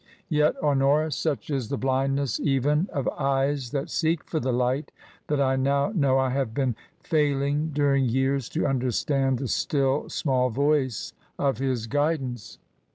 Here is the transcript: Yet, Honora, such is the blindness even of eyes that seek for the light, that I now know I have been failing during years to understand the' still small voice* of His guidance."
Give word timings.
Yet, 0.29 0.55
Honora, 0.63 1.11
such 1.11 1.51
is 1.51 1.69
the 1.69 1.77
blindness 1.77 2.39
even 2.39 2.89
of 2.91 3.07
eyes 3.09 3.69
that 3.69 3.91
seek 3.91 4.23
for 4.23 4.39
the 4.39 4.51
light, 4.51 4.91
that 5.27 5.39
I 5.39 5.57
now 5.57 5.91
know 5.93 6.17
I 6.17 6.31
have 6.31 6.55
been 6.55 6.75
failing 7.03 7.69
during 7.69 8.05
years 8.05 8.49
to 8.57 8.65
understand 8.65 9.37
the' 9.37 9.47
still 9.61 10.09
small 10.09 10.49
voice* 10.49 11.13
of 11.37 11.59
His 11.59 11.85
guidance." 11.85 12.57